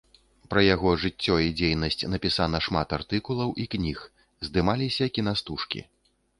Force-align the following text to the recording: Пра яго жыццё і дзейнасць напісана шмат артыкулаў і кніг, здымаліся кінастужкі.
Пра 0.53 0.61
яго 0.75 0.93
жыццё 1.03 1.35
і 1.47 1.51
дзейнасць 1.59 1.99
напісана 2.15 2.63
шмат 2.69 2.97
артыкулаў 2.99 3.55
і 3.65 3.69
кніг, 3.77 4.03
здымаліся 4.51 5.13
кінастужкі. 5.19 5.89